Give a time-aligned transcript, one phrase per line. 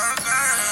[0.00, 0.67] I'm fine.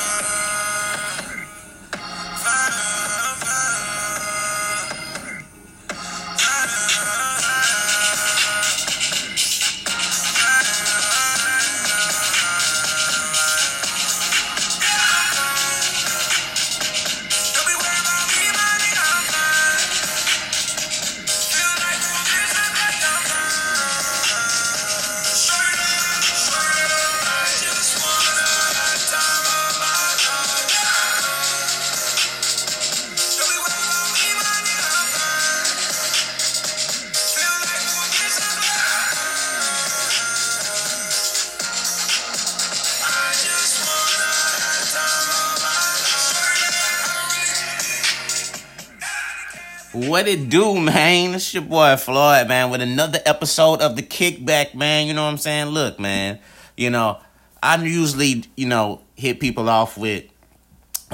[49.96, 51.32] What it do, man?
[51.32, 55.06] It's your boy Floyd, man, with another episode of the Kickback, man.
[55.06, 55.68] You know what I'm saying?
[55.68, 56.38] Look, man,
[56.76, 57.18] you know,
[57.62, 60.24] I usually, you know, hit people off with,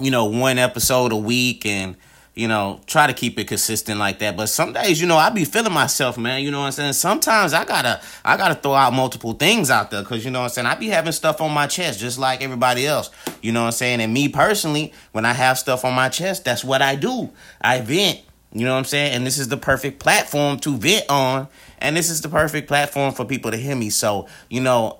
[0.00, 1.96] you know, one episode a week and,
[2.34, 4.36] you know, try to keep it consistent like that.
[4.36, 6.42] But some days, you know, I be feeling myself, man.
[6.42, 6.94] You know what I'm saying?
[6.94, 10.46] Sometimes I gotta, I gotta throw out multiple things out there because you know what
[10.46, 10.66] I'm saying.
[10.66, 13.12] I be having stuff on my chest just like everybody else.
[13.42, 14.00] You know what I'm saying?
[14.00, 17.30] And me personally, when I have stuff on my chest, that's what I do.
[17.60, 18.22] I vent.
[18.52, 19.12] You know what I'm saying?
[19.14, 21.48] And this is the perfect platform to vent on.
[21.78, 23.90] And this is the perfect platform for people to hear me.
[23.90, 24.98] So, you know,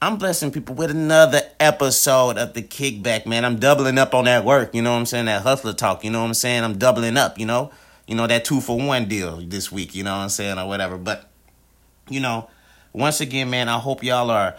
[0.00, 3.44] I'm blessing people with another episode of the kickback, man.
[3.44, 5.26] I'm doubling up on that work, you know what I'm saying?
[5.26, 6.62] That hustler talk, you know what I'm saying?
[6.62, 7.70] I'm doubling up, you know?
[8.06, 10.68] You know, that two for one deal this week, you know what I'm saying, or
[10.68, 10.98] whatever.
[10.98, 11.30] But,
[12.10, 12.50] you know,
[12.92, 14.56] once again, man, I hope y'all are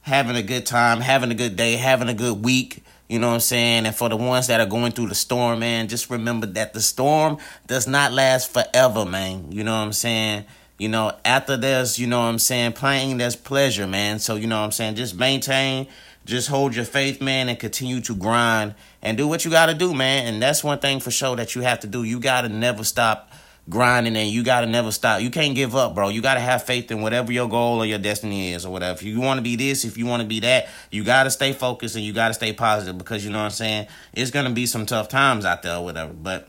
[0.00, 2.82] having a good time, having a good day, having a good week.
[3.08, 3.86] You know what I'm saying?
[3.86, 6.82] And for the ones that are going through the storm, man, just remember that the
[6.82, 9.50] storm does not last forever, man.
[9.50, 10.44] You know what I'm saying?
[10.78, 14.18] You know, after there's, you know what I'm saying, playing, there's pleasure, man.
[14.18, 14.96] So, you know what I'm saying?
[14.96, 15.88] Just maintain,
[16.26, 19.74] just hold your faith, man, and continue to grind and do what you got to
[19.74, 20.26] do, man.
[20.26, 22.04] And that's one thing for sure that you have to do.
[22.04, 23.27] You got to never stop
[23.68, 25.20] grinding and you got to never stop.
[25.20, 26.08] You can't give up, bro.
[26.08, 28.98] You got to have faith in whatever your goal or your destiny is or whatever.
[28.98, 31.30] If you want to be this, if you want to be that, you got to
[31.30, 33.86] stay focused and you got to stay positive because you know what I'm saying?
[34.14, 36.12] It's to be some tough times out there or whatever.
[36.12, 36.48] But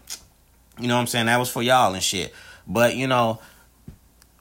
[0.79, 1.25] you know what I'm saying?
[1.25, 2.33] That was for y'all and shit.
[2.67, 3.39] But you know,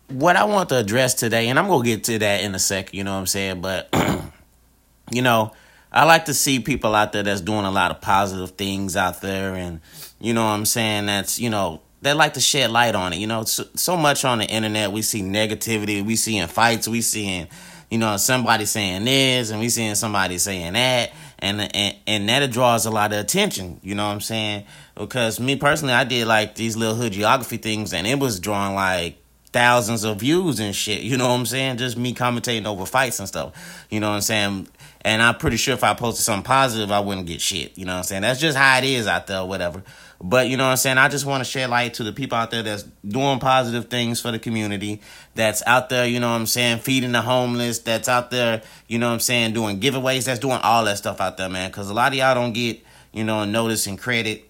[0.09, 2.97] what I want to address today, and I'm to get to that in a second,
[2.97, 3.61] you know what I'm saying?
[3.61, 3.89] But,
[5.13, 5.53] you know,
[5.93, 9.21] I like to see people out there that's doing a lot of positive things out
[9.21, 9.81] there and,
[10.21, 11.07] you know what I'm saying?
[11.07, 13.19] That's, you know, they like to shed light on it.
[13.19, 17.01] You know, so, so much on the internet, we see negativity, we seeing fights, we
[17.01, 17.49] seeing,
[17.91, 22.51] you know, somebody saying this, and we seeing somebody saying that, and and and that
[22.51, 23.81] draws a lot of attention.
[23.83, 24.65] You know what I'm saying?
[24.95, 28.75] Because me personally, I did like these little hood geography things, and it was drawing
[28.75, 29.19] like
[29.53, 31.03] thousands of views and shit.
[31.03, 31.79] You know what I'm saying?
[31.79, 33.87] Just me commentating over fights and stuff.
[33.91, 34.69] You know what I'm saying?
[35.03, 37.79] And I'm pretty sure if I posted something positive, I wouldn't get shit.
[37.79, 38.23] You know what I'm saying?
[38.23, 39.83] That's just how it is out there, whatever.
[40.21, 40.99] But you know what I'm saying?
[40.99, 44.21] I just want to shed light to the people out there that's doing positive things
[44.21, 45.01] for the community,
[45.37, 48.99] that's out there, you know what I'm saying, feeding the homeless, that's out there, you
[48.99, 51.71] know what I'm saying, doing giveaways, that's doing all that stuff out there, man.
[51.71, 54.49] Because a lot of y'all don't get, you know, notice and credit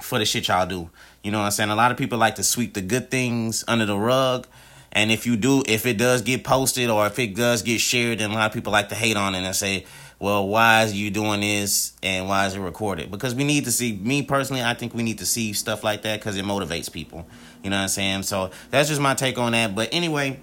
[0.00, 0.90] for the shit y'all do.
[1.22, 1.70] You know what I'm saying?
[1.70, 4.48] A lot of people like to sweep the good things under the rug.
[4.92, 8.18] And if you do, if it does get posted or if it does get shared,
[8.18, 9.84] then a lot of people like to hate on it and say,
[10.20, 13.10] well, why is you doing this and why is it recorded?
[13.10, 16.02] Because we need to see, me personally, I think we need to see stuff like
[16.02, 17.26] that because it motivates people.
[17.64, 18.24] You know what I'm saying?
[18.24, 19.74] So that's just my take on that.
[19.74, 20.38] But anyway,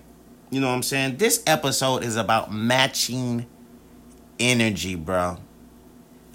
[0.50, 1.18] you know what I'm saying?
[1.18, 3.46] This episode is about matching
[4.40, 5.38] energy, bro.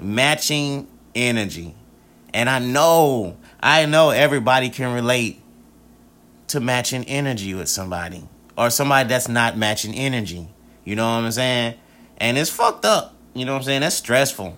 [0.01, 1.75] Matching energy.
[2.33, 5.43] And I know, I know everybody can relate
[6.47, 8.23] to matching energy with somebody
[8.57, 10.49] or somebody that's not matching energy.
[10.85, 11.75] You know what I'm saying?
[12.19, 13.12] And it's fucked up.
[13.35, 13.81] You know what I'm saying?
[13.81, 14.57] That's stressful.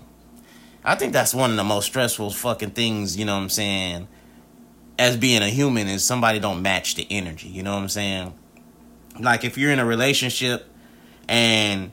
[0.85, 4.07] I think that's one of the most stressful fucking things, you know what I'm saying,
[4.99, 8.35] as being a human is somebody don't match the energy, you know what I'm saying?
[9.19, 10.67] Like if you're in a relationship
[11.27, 11.91] and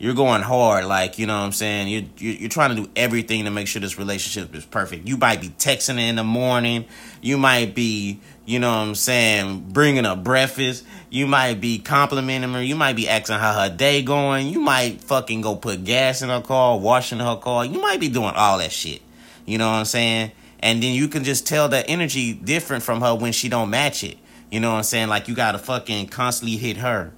[0.00, 3.44] you're going hard, like, you know what I'm saying, you're, you're, trying to do everything
[3.44, 5.06] to make sure this relationship is perfect.
[5.06, 6.86] You might be texting in the morning,
[7.20, 10.86] you might be, you know what I'm saying, bringing up breakfast.
[11.10, 12.62] You might be complimenting her.
[12.62, 14.48] You might be asking how her day going.
[14.48, 17.66] You might fucking go put gas in her car, washing her car.
[17.66, 19.02] You might be doing all that shit.
[19.44, 20.32] You know what I'm saying?
[20.60, 24.02] And then you can just tell that energy different from her when she don't match
[24.02, 24.16] it.
[24.50, 25.08] You know what I'm saying?
[25.08, 27.12] Like you gotta fucking constantly hit her.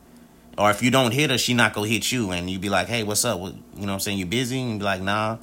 [0.63, 2.31] Or if you don't hit her, she not gonna hit you.
[2.31, 3.41] And you be like, hey, what's up?
[3.41, 4.19] You know what I'm saying?
[4.19, 4.61] You busy?
[4.61, 5.39] And you be like, nah.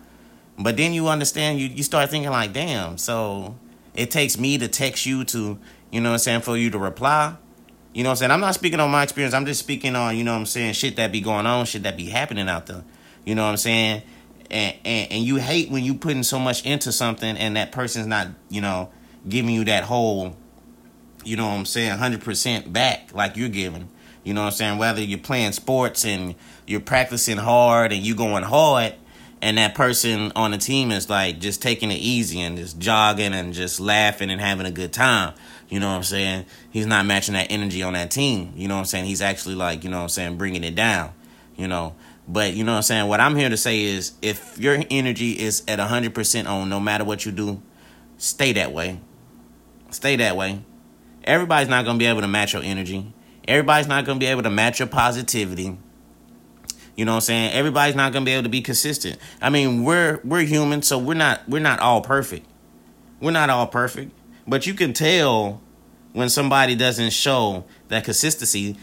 [0.58, 3.56] But then you understand, you, you start thinking like, damn, so
[3.94, 5.60] it takes me to text you to
[5.92, 7.36] you know what I'm saying, for you to reply.
[7.94, 8.32] You know what I'm saying?
[8.32, 9.34] I'm not speaking on my experience.
[9.34, 11.84] I'm just speaking on, you know what I'm saying, shit that be going on, shit
[11.84, 12.84] that be happening out there.
[13.26, 14.04] You know what I'm saying?
[14.52, 18.08] and, and and you hate when you putting so much into something and that person's
[18.08, 18.90] not you know
[19.28, 20.36] giving you that whole
[21.24, 23.90] you know what i'm saying 100% back like you're giving
[24.24, 26.36] you know what i'm saying whether you're playing sports and
[26.66, 28.94] you're practicing hard and you're going hard
[29.42, 33.34] and that person on the team is like just taking it easy and just jogging
[33.34, 35.34] and just laughing and having a good time
[35.70, 38.76] you know what i'm saying he's not matching that energy on that team you know
[38.76, 41.12] what i'm saying he's actually like you know what i'm saying bringing it down
[41.56, 41.96] you know
[42.30, 43.08] but you know what I'm saying?
[43.08, 47.04] What I'm here to say is if your energy is at 100% on no matter
[47.04, 47.60] what you do,
[48.18, 49.00] stay that way.
[49.90, 50.62] Stay that way.
[51.24, 53.12] Everybody's not going to be able to match your energy.
[53.50, 55.78] Everybody's not going to be able to match your positivity.
[56.96, 57.52] You know what I'm saying?
[57.54, 59.18] Everybody's not going to be able to be consistent.
[59.42, 62.46] I mean, we're we're human, so we're not we're not all perfect.
[63.20, 64.12] We're not all perfect,
[64.48, 65.62] but you can tell
[66.14, 68.78] when somebody doesn't show that consistency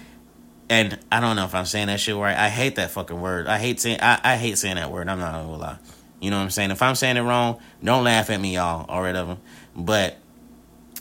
[0.69, 2.37] and I don't know if I'm saying that shit right.
[2.37, 3.47] I hate that fucking word.
[3.47, 5.09] I hate saying I, I hate saying that word.
[5.09, 5.79] I'm not gonna lie.
[6.21, 6.71] You know what I'm saying?
[6.71, 9.37] If I'm saying it wrong, don't laugh at me, y'all, or whatever.
[9.77, 10.17] But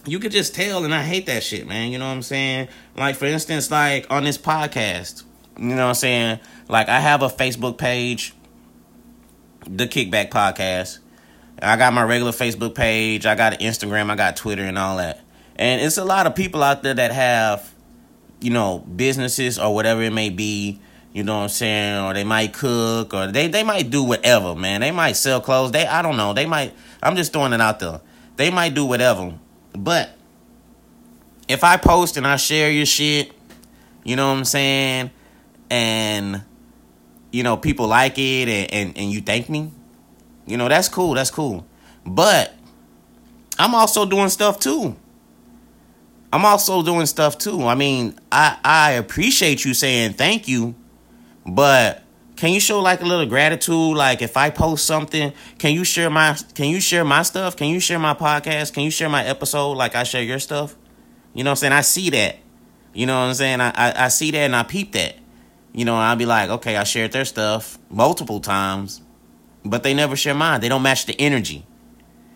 [0.06, 1.92] you could just tell, and I hate that shit, man.
[1.92, 2.68] You know what I'm saying?
[2.96, 5.24] Like for instance, like on this podcast,
[5.58, 6.40] you know what I'm saying?
[6.70, 8.34] Like I have a Facebook page,
[9.68, 11.00] the Kickback Podcast.
[11.62, 13.26] I got my regular Facebook page.
[13.26, 14.10] I got Instagram.
[14.10, 15.22] I got Twitter and all that.
[15.56, 17.76] And it's a lot of people out there that have
[18.46, 20.80] you know, businesses or whatever it may be,
[21.14, 24.56] you know what I'm saying, or they might cook or they they might do whatever,
[24.56, 24.82] man.
[24.82, 25.72] They might sell clothes.
[25.72, 26.34] They I don't know.
[26.34, 28.02] They might I'm just throwing it out there.
[28.36, 29.34] They might do whatever.
[29.78, 30.12] But
[31.48, 33.32] if I post and I share your shit,
[34.04, 35.12] you know what I'm saying,
[35.70, 36.44] and
[37.32, 39.70] you know, people like it and, and, and you thank me,
[40.48, 41.66] you know, that's cool, that's cool.
[42.06, 42.54] But
[43.60, 44.96] I'm also doing stuff too.
[46.32, 47.64] I'm also doing stuff too.
[47.66, 50.76] I mean, I I appreciate you saying thank you,
[51.46, 52.05] but
[52.36, 53.96] can you show like a little gratitude?
[53.96, 57.56] Like if I post something, can you share my can you share my stuff?
[57.56, 58.74] Can you share my podcast?
[58.74, 60.76] Can you share my episode like I share your stuff?
[61.34, 61.74] You know what I'm saying?
[61.74, 62.38] I see that.
[62.94, 63.62] You know what I'm saying?
[63.62, 65.18] I I, I see that and I peep that.
[65.74, 69.02] You know, I'll be like, okay, I shared their stuff multiple times,
[69.66, 70.62] but they never share mine.
[70.62, 71.66] They don't match the energy.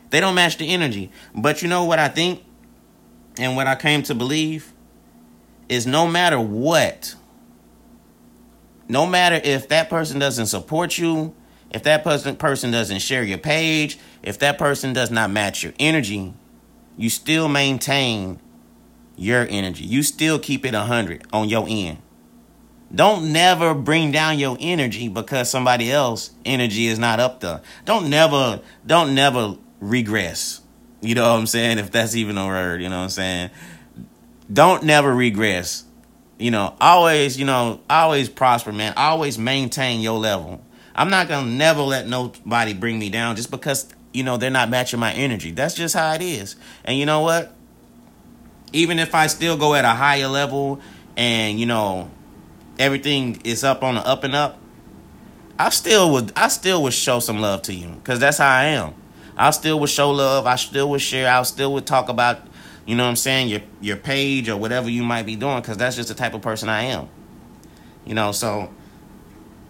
[0.09, 1.11] They don't match the energy.
[1.33, 2.43] But you know what I think?
[3.39, 4.73] and what I came to believe
[5.69, 7.15] is no matter what,
[8.89, 11.33] no matter if that person doesn't support you,
[11.71, 15.73] if that person person doesn't share your page, if that person does not match your
[15.79, 16.33] energy,
[16.97, 18.39] you still maintain
[19.15, 19.85] your energy.
[19.85, 21.99] You still keep it 100 on your end.
[22.93, 27.61] Don't never bring down your energy because somebody else energy is not up there.
[27.85, 30.61] Don't never don't never regress.
[31.01, 31.77] You know what I'm saying?
[31.77, 33.51] If that's even a word, you know what I'm saying?
[34.51, 35.83] Don't never regress.
[36.39, 38.93] You know, always, you know, always prosper, man.
[38.95, 40.61] Always maintain your level.
[40.95, 44.69] I'm not gonna never let nobody bring me down just because, you know, they're not
[44.69, 45.51] matching my energy.
[45.51, 46.55] That's just how it is.
[46.85, 47.53] And you know what?
[48.71, 50.79] Even if I still go at a higher level
[51.17, 52.09] and, you know,
[52.77, 54.57] everything is up on the up and up,
[55.57, 58.65] I still would I still would show some love to you because that's how I
[58.65, 58.93] am.
[59.35, 60.45] I still would show love.
[60.45, 61.33] I still would share.
[61.33, 62.39] I still would talk about,
[62.89, 65.77] you know what I'm saying, your your page or whatever you might be doing, because
[65.77, 67.07] that's just the type of person I am.
[68.03, 68.73] You know, so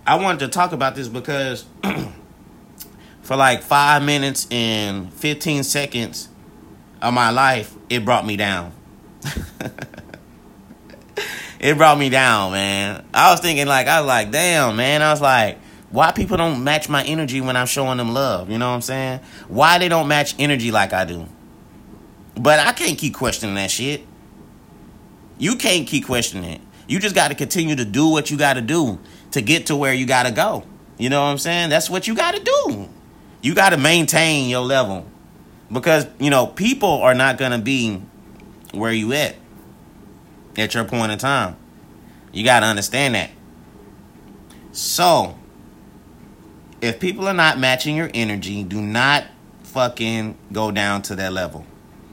[0.07, 1.65] I wanted to talk about this because
[3.21, 6.29] for like five minutes and 15 seconds
[7.01, 8.71] of my life, it brought me down.
[11.59, 13.05] it brought me down, man.
[13.13, 15.01] I was thinking like I was like, damn, man.
[15.01, 15.59] I was like,
[15.89, 18.49] why people don't match my energy when I'm showing them love?
[18.49, 19.19] You know what I'm saying?
[19.49, 21.27] Why they don't match energy like I do?
[22.39, 24.07] But I can't keep questioning that shit.
[25.37, 26.61] You can't keep questioning it.
[26.87, 28.97] You just got to continue to do what you got to do
[29.31, 30.63] to get to where you got to go.
[30.97, 31.69] You know what I'm saying?
[31.69, 32.87] That's what you got to do.
[33.41, 35.05] You got to maintain your level
[35.69, 38.01] because, you know, people are not going to be
[38.73, 39.35] where you at
[40.57, 41.57] at your point in time.
[42.31, 43.31] You got to understand that.
[44.71, 45.37] So,
[46.79, 49.25] if people are not matching your energy, do not
[49.63, 51.65] fucking go down to that level.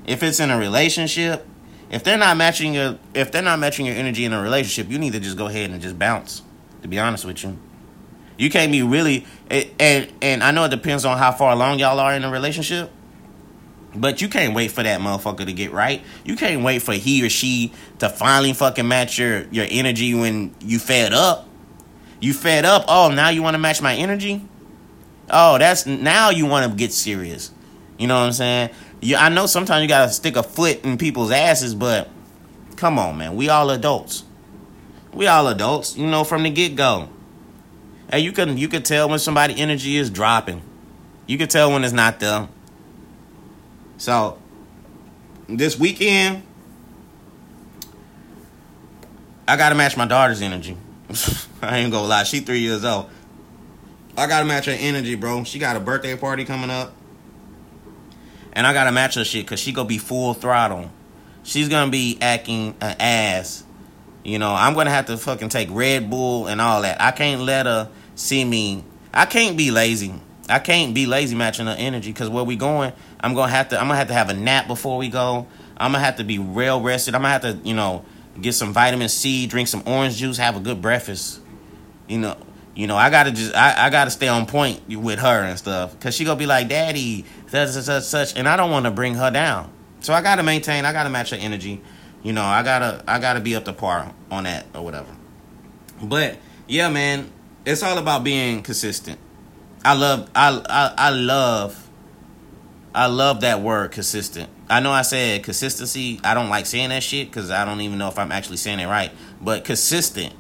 [0.07, 1.47] If it's in a relationship,
[1.91, 4.99] if they're not matching your if they're not matching your energy in a relationship, you
[4.99, 6.43] need to just go ahead and just bounce.
[6.83, 7.59] To be honest with you,
[8.39, 11.99] you can't be really and and I know it depends on how far along y'all
[11.99, 12.91] are in a relationship.
[13.95, 16.03] But you can't wait for that motherfucker to get right.
[16.23, 20.55] You can't wait for he or she to finally fucking match your your energy when
[20.61, 21.49] you fed up.
[22.21, 22.85] You fed up.
[22.89, 24.47] Oh, now you want to match my energy?
[25.31, 27.53] Oh, that's now you want to get serious.
[27.99, 28.71] You know what I'm saying?
[29.07, 32.09] Yeah, I know sometimes you gotta stick a foot in people's asses, but
[32.75, 33.37] come on, man.
[33.37, 34.25] We all adults.
[35.15, 37.09] We all adults, you know, from the get go.
[38.11, 40.61] Hey, you can you can tell when somebody energy is dropping.
[41.29, 42.49] You can tell when it's not there.
[43.97, 44.39] So
[45.49, 46.43] this weekend,
[49.47, 50.77] I gotta match my daughter's energy.
[51.63, 53.09] I ain't gonna lie, she three years old.
[54.17, 55.45] I gotta match her energy, bro.
[55.45, 56.93] She got a birthday party coming up.
[58.57, 60.91] And I gotta match her shit because she gonna be full throttle.
[61.45, 63.63] She's gonna be acting an ass.
[64.25, 67.01] You know, I'm gonna have to fucking take Red Bull and all that.
[67.01, 68.83] I can't let her see me.
[69.13, 70.15] I can't be lazy.
[70.49, 73.79] I can't be lazy matching her energy because where we going, I'm gonna have to.
[73.79, 75.47] I'm gonna have to have a nap before we go.
[75.77, 77.15] I'm gonna have to be real rested.
[77.15, 78.07] I'm gonna have to, you know,
[78.41, 81.41] get some vitamin C, drink some orange juice, have a good breakfast.
[82.09, 82.37] You know,
[82.75, 85.99] you know, I gotta just, I, I gotta stay on point with her and stuff,
[85.99, 87.25] cause she gonna be like, "Daddy,
[87.57, 89.73] such such such,", such and I don't want to bring her down.
[90.01, 91.83] So I gotta maintain, I gotta match her energy.
[92.23, 95.15] You know, I gotta, I gotta be up to par on that or whatever.
[96.03, 97.31] But yeah, man,
[97.65, 99.19] it's all about being consistent.
[99.85, 101.87] I love, I, I, I love
[102.97, 104.49] I love that word consistent.
[104.71, 106.19] I know I said consistency.
[106.25, 108.81] I don't like saying that shit because I don't even know if I'm actually saying
[108.81, 109.13] it right.
[109.39, 110.33] But consistent.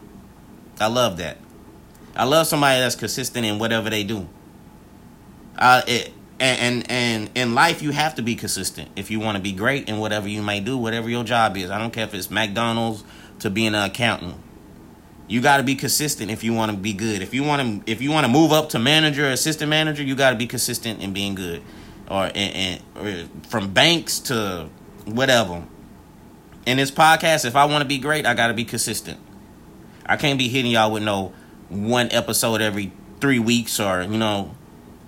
[0.80, 1.36] I love that.
[2.16, 4.26] I love somebody that's consistent in whatever they do.
[5.58, 9.36] I it, and, and and in life you have to be consistent if you want
[9.36, 11.70] to be great in whatever you may do, whatever your job is.
[11.70, 13.04] I don't care if it's McDonald's
[13.40, 14.36] to being an accountant.
[15.28, 17.20] You got to be consistent if you want to be good.
[17.20, 20.14] If you want to if you want to move up to manager, assistant manager, you
[20.14, 21.62] got to be consistent in being good
[22.08, 22.80] or, and,
[23.46, 24.68] from banks to
[25.04, 25.64] whatever.
[26.64, 29.20] In this podcast, if I want to be great, I got to be consistent.
[30.04, 31.32] I can't be hitting y'all with no
[31.68, 34.54] one episode every three weeks or, you know,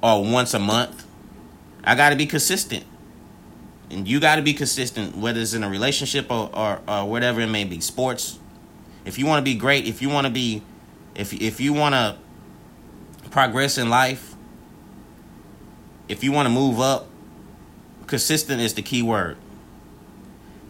[0.03, 1.05] or once a month.
[1.88, 2.85] I got to be consistent.
[3.90, 7.40] And you got to be consistent, whether it's in a relationship or, or, or whatever
[7.40, 7.80] it may be.
[7.80, 8.38] Sports.
[9.07, 10.62] If you want to be great, if you want to be,
[11.14, 12.18] if, if you want to
[13.30, 14.35] progress in life,
[16.09, 17.09] if you want to move up,
[18.07, 19.38] consistent is the key word.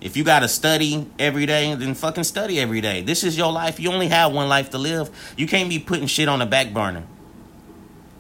[0.01, 3.03] If you got to study every day, then fucking study every day.
[3.03, 3.81] This is your life.
[3.81, 5.11] You only have one life to live.
[5.37, 7.03] You can't be putting shit on the back burner.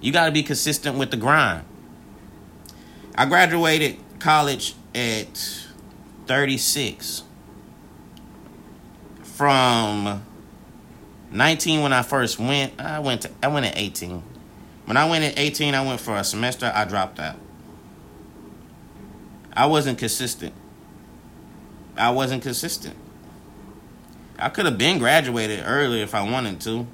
[0.00, 1.64] You got to be consistent with the grind.
[3.18, 5.66] I graduated college at
[6.28, 7.25] 36.
[9.25, 10.25] From
[11.32, 14.22] 19 when I first went, I went to, I went at 18.
[14.84, 17.34] When I went at 18, I went for a semester, I dropped out.
[19.52, 20.54] I wasn't consistent.
[21.96, 22.94] I wasn't consistent.
[24.38, 26.87] I could have been graduated earlier if I wanted to.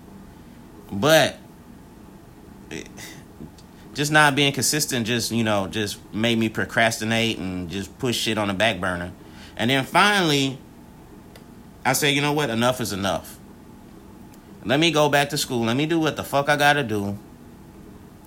[0.90, 1.36] But
[3.94, 8.36] just not being consistent just, you know, just made me procrastinate and just push shit
[8.36, 9.12] on the back burner.
[9.56, 10.58] And then finally,
[11.84, 12.50] I said, you know what?
[12.50, 13.38] Enough is enough.
[14.64, 15.64] Let me go back to school.
[15.64, 17.18] Let me do what the fuck I gotta do.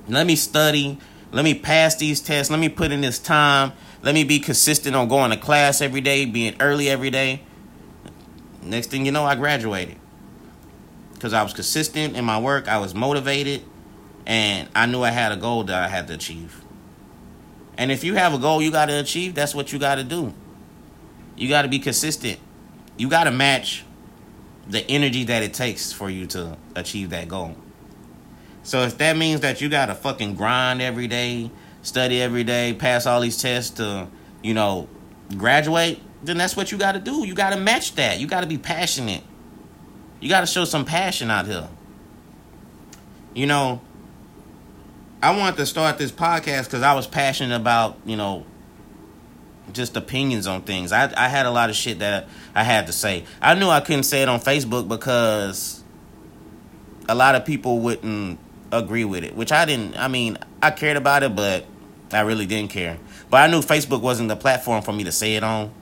[0.07, 0.99] Let me study.
[1.31, 2.49] Let me pass these tests.
[2.49, 3.73] Let me put in this time.
[4.01, 7.41] Let me be consistent on going to class every day, being early every day.
[8.61, 9.97] Next thing you know, I graduated.
[11.13, 13.63] Because I was consistent in my work, I was motivated,
[14.27, 16.61] and I knew I had a goal that I had to achieve.
[17.79, 20.03] And if you have a goal you got to achieve, that's what you got to
[20.03, 20.33] do.
[21.35, 22.39] You got to be consistent.
[22.97, 23.83] You got to match
[24.67, 27.55] the energy that it takes for you to achieve that goal.
[28.63, 31.51] So if that means that you gotta fucking grind every day,
[31.83, 34.09] study every day, pass all these tests to,
[34.43, 34.89] you know,
[35.37, 37.25] graduate, then that's what you gotta do.
[37.25, 38.19] You gotta match that.
[38.19, 39.23] You gotta be passionate.
[40.19, 41.69] You gotta show some passion out here.
[43.33, 43.79] You know,
[45.21, 48.45] I wanted to start this podcast because I was passionate about, you know,
[49.73, 50.91] just opinions on things.
[50.91, 53.25] I I had a lot of shit that I had to say.
[53.41, 55.83] I knew I couldn't say it on Facebook because
[57.09, 58.39] a lot of people wouldn't
[58.71, 59.97] agree with it, which I didn't.
[59.97, 61.65] I mean, I cared about it, but
[62.11, 62.97] I really didn't care.
[63.29, 65.73] But I knew Facebook wasn't the platform for me to say it on.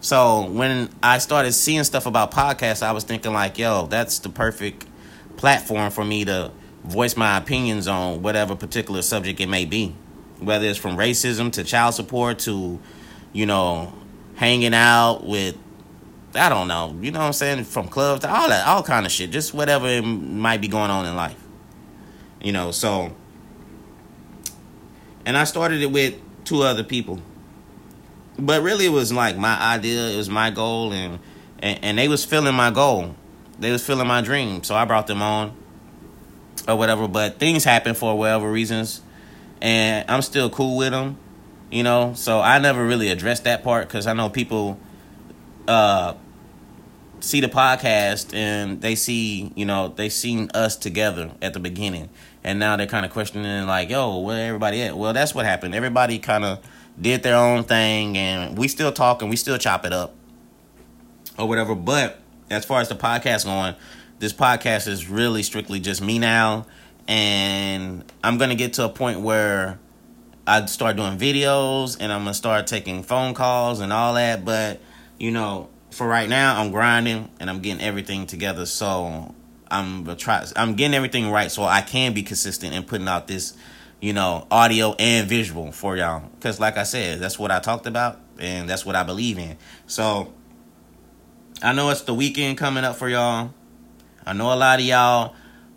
[0.00, 4.28] So when I started seeing stuff about podcasts, I was thinking like, yo, that's the
[4.28, 4.86] perfect
[5.36, 6.50] platform for me to
[6.86, 9.94] voice my opinions on whatever particular subject it may be.
[10.38, 12.78] Whether it's from racism to child support to,
[13.32, 13.92] you know,
[14.36, 15.56] hanging out with
[16.34, 19.06] I don't know, you know what I'm saying, from clubs to all that, all kind
[19.06, 21.42] of shit, just whatever it might be going on in life.
[22.42, 23.14] You know, so
[25.24, 26.14] and I started it with
[26.44, 27.20] two other people.
[28.38, 31.18] But really it was like my idea, it was my goal and
[31.58, 33.14] and, and they was filling my goal.
[33.58, 34.62] They was filling my dream.
[34.62, 35.56] So I brought them on
[36.68, 39.02] or whatever, but things happen for whatever reasons
[39.60, 41.18] and I'm still cool with them,
[41.70, 42.12] you know.
[42.14, 44.78] So I never really addressed that part cuz I know people
[45.66, 46.14] uh
[47.20, 52.08] see the podcast and they see, you know, they seen us together at the beginning.
[52.44, 54.96] And now they're kind of questioning, like, yo, where everybody at?
[54.96, 55.74] Well, that's what happened.
[55.74, 56.60] Everybody kind of
[57.00, 60.14] did their own thing, and we still talk and we still chop it up
[61.38, 61.74] or whatever.
[61.74, 63.74] But as far as the podcast going,
[64.18, 66.66] this podcast is really strictly just me now.
[67.08, 69.78] And I'm going to get to a point where
[70.46, 74.44] I start doing videos and I'm going to start taking phone calls and all that.
[74.44, 74.80] But,
[75.18, 78.66] you know, for right now, I'm grinding and I'm getting everything together.
[78.66, 79.34] So
[79.70, 80.44] I'm try.
[80.56, 83.56] I'm getting everything right so I can be consistent in putting out this,
[84.00, 86.28] you know, audio and visual for y'all.
[86.34, 89.56] Because, like I said, that's what I talked about and that's what I believe in.
[89.86, 90.32] So
[91.62, 93.50] I know it's the weekend coming up for y'all.
[94.26, 95.34] I know a lot of y'all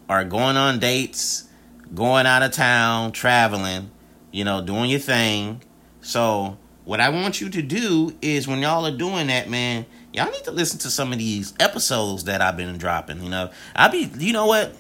[0.10, 1.48] are going on dates,
[1.94, 3.92] going out of town, traveling,
[4.32, 5.62] you know, doing your thing.
[6.02, 10.32] So, what I want you to do is when y'all are doing that, man, y'all
[10.32, 13.22] need to listen to some of these episodes that I've been dropping.
[13.22, 14.76] You know, I be, you know what?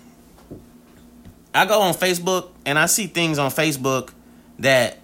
[1.54, 4.14] I go on Facebook and I see things on Facebook
[4.60, 4.98] that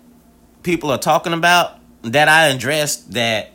[0.63, 3.51] people are talking about that I addressed that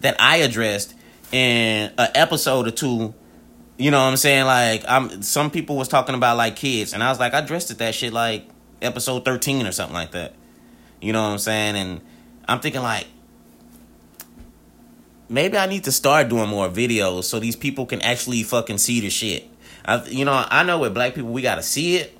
[0.00, 0.94] that I addressed
[1.32, 3.14] in an episode or two.
[3.76, 4.46] You know what I'm saying?
[4.46, 7.70] Like I'm some people was talking about like kids and I was like I dressed
[7.70, 8.48] it that shit like
[8.80, 10.34] episode 13 or something like that.
[11.00, 11.76] You know what I'm saying?
[11.76, 12.00] And
[12.46, 13.06] I'm thinking like
[15.28, 19.00] maybe I need to start doing more videos so these people can actually fucking see
[19.00, 19.48] the shit.
[19.84, 22.16] I, you know, I know with black people we gotta see it.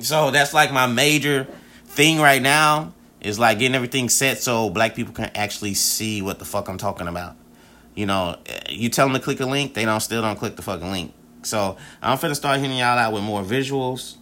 [0.00, 1.46] So that's like my major
[1.84, 6.38] thing right now is like getting everything set so black people can actually see what
[6.38, 7.36] the fuck I'm talking about.
[7.94, 10.62] You know, you tell them to click a link, they don't still don't click the
[10.62, 11.14] fucking link.
[11.42, 14.16] So I'm finna start hitting y'all out with more visuals,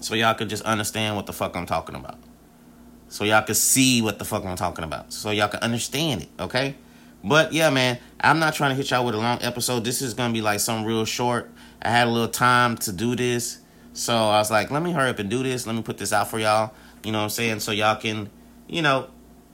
[0.00, 2.18] so y'all can just understand what the fuck I'm talking about
[3.12, 5.12] so y'all can see what the fuck I'm talking about.
[5.12, 6.74] So y'all can understand it, okay?
[7.22, 9.84] But yeah, man, I'm not trying to hit y'all with a long episode.
[9.84, 11.50] This is gonna be like some real short.
[11.82, 13.58] I had a little time to do this.
[13.92, 15.66] So I was like, let me hurry up and do this.
[15.66, 16.72] Let me put this out for y'all.
[17.04, 17.60] You know what I'm saying?
[17.60, 18.30] So y'all can,
[18.66, 19.10] you know,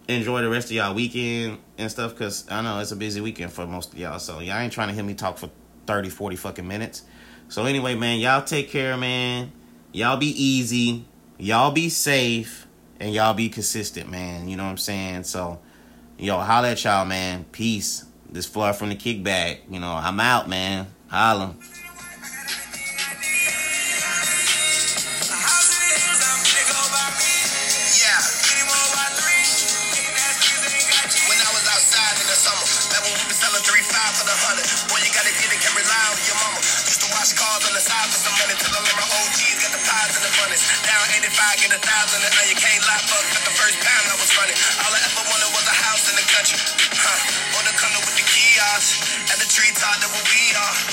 [0.08, 2.16] enjoy the rest of y'all weekend and stuff.
[2.16, 4.18] Cause I know it's a busy weekend for most of y'all.
[4.18, 5.50] So y'all ain't trying to hear me talk for
[5.86, 7.02] 30, 40 fucking minutes.
[7.48, 9.52] So anyway, man, y'all take care, man.
[9.92, 11.04] Y'all be easy.
[11.38, 12.66] Y'all be safe
[13.00, 14.48] and y'all be consistent, man.
[14.48, 15.24] You know what I'm saying?
[15.24, 15.60] So,
[16.18, 17.44] yo, holla at y'all, man.
[17.52, 18.04] Peace.
[18.30, 19.60] This Floyd from the kickback.
[19.70, 20.88] You know, I'm out, man.
[21.08, 21.54] Holla.
[41.56, 43.24] Get a thousand and you can't lock up.
[43.32, 44.58] At the first pound I was running.
[44.84, 46.60] All I ever wanted was a house in the country.
[46.92, 47.56] Huh.
[47.56, 49.00] Or the condo with the kiosks.
[49.32, 50.88] At the treetop that we are.